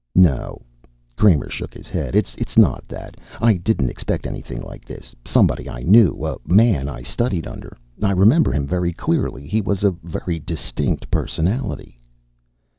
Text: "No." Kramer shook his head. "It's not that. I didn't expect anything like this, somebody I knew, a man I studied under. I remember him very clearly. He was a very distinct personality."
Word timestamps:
"No." 0.15 0.63
Kramer 1.15 1.47
shook 1.47 1.75
his 1.75 1.87
head. 1.87 2.15
"It's 2.15 2.57
not 2.57 2.83
that. 2.87 3.17
I 3.39 3.53
didn't 3.57 3.91
expect 3.91 4.25
anything 4.25 4.59
like 4.59 4.83
this, 4.83 5.13
somebody 5.27 5.69
I 5.69 5.83
knew, 5.83 6.25
a 6.25 6.37
man 6.51 6.89
I 6.89 7.03
studied 7.03 7.45
under. 7.45 7.77
I 8.01 8.09
remember 8.09 8.51
him 8.51 8.65
very 8.65 8.93
clearly. 8.93 9.45
He 9.45 9.61
was 9.61 9.83
a 9.83 9.91
very 9.91 10.39
distinct 10.39 11.11
personality." 11.11 11.99